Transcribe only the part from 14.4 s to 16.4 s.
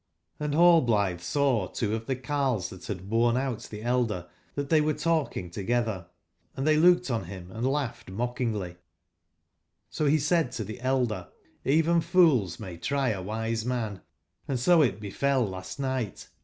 and so it befel last nigbt.